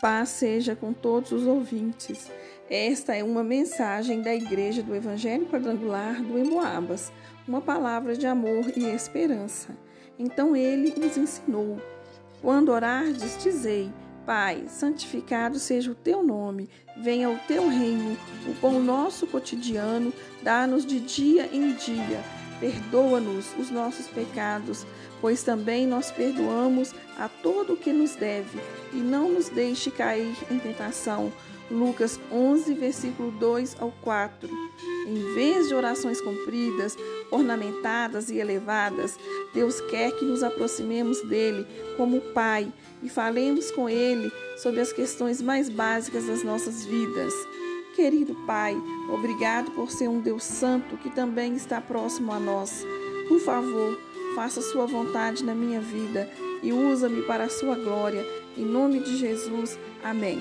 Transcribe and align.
Paz 0.00 0.28
seja 0.28 0.76
com 0.76 0.92
todos 0.92 1.32
os 1.32 1.44
ouvintes. 1.44 2.30
Esta 2.70 3.16
é 3.16 3.24
uma 3.24 3.42
mensagem 3.42 4.22
da 4.22 4.32
Igreja 4.32 4.80
do 4.80 4.94
Evangelho 4.94 5.46
Quadrangular 5.46 6.22
do 6.22 6.38
Emoabas, 6.38 7.10
uma 7.46 7.60
palavra 7.60 8.16
de 8.16 8.24
amor 8.24 8.70
e 8.76 8.84
esperança. 8.84 9.76
Então 10.16 10.54
ele 10.54 10.94
nos 10.96 11.16
ensinou: 11.16 11.80
Quando 12.40 12.70
orardes, 12.70 13.42
dizei: 13.42 13.90
Pai, 14.24 14.66
santificado 14.68 15.58
seja 15.58 15.90
o 15.90 15.96
teu 15.96 16.22
nome, 16.22 16.68
venha 16.96 17.28
o 17.28 17.38
teu 17.48 17.68
reino, 17.68 18.16
o 18.46 18.54
pão 18.60 18.80
nosso 18.80 19.26
cotidiano, 19.26 20.12
dá-nos 20.44 20.86
de 20.86 21.00
dia 21.00 21.48
em 21.52 21.72
dia 21.72 22.22
Perdoa-nos 22.60 23.46
os 23.58 23.70
nossos 23.70 24.08
pecados, 24.08 24.86
pois 25.20 25.42
também 25.42 25.86
nós 25.86 26.10
perdoamos 26.10 26.94
a 27.18 27.28
todo 27.28 27.74
o 27.74 27.76
que 27.76 27.92
nos 27.92 28.16
deve, 28.16 28.58
e 28.92 28.96
não 28.96 29.30
nos 29.30 29.48
deixe 29.48 29.90
cair 29.90 30.36
em 30.50 30.58
tentação. 30.58 31.32
Lucas 31.70 32.18
11, 32.32 32.74
versículo 32.74 33.30
2 33.32 33.76
ao 33.78 33.92
4. 34.02 34.48
Em 35.06 35.34
vez 35.34 35.68
de 35.68 35.74
orações 35.74 36.20
compridas, 36.20 36.96
ornamentadas 37.30 38.30
e 38.30 38.38
elevadas, 38.38 39.18
Deus 39.52 39.80
quer 39.82 40.12
que 40.12 40.24
nos 40.24 40.42
aproximemos 40.42 41.20
dele 41.22 41.66
como 41.96 42.20
Pai 42.32 42.72
e 43.02 43.08
falemos 43.08 43.70
com 43.70 43.88
ele 43.88 44.32
sobre 44.56 44.80
as 44.80 44.92
questões 44.92 45.42
mais 45.42 45.68
básicas 45.68 46.26
das 46.26 46.42
nossas 46.42 46.84
vidas. 46.86 47.34
Querido 47.98 48.32
Pai, 48.46 48.80
obrigado 49.12 49.72
por 49.72 49.90
ser 49.90 50.06
um 50.06 50.20
Deus 50.20 50.44
Santo 50.44 50.96
que 50.98 51.10
também 51.10 51.56
está 51.56 51.80
próximo 51.80 52.30
a 52.30 52.38
nós. 52.38 52.86
Por 53.26 53.40
favor, 53.40 53.98
faça 54.36 54.62
Sua 54.62 54.86
vontade 54.86 55.42
na 55.42 55.52
minha 55.52 55.80
vida 55.80 56.30
e 56.62 56.72
usa-me 56.72 57.22
para 57.22 57.46
a 57.46 57.48
Sua 57.48 57.74
glória. 57.74 58.24
Em 58.56 58.64
nome 58.64 59.00
de 59.00 59.16
Jesus, 59.16 59.76
amém. 60.04 60.38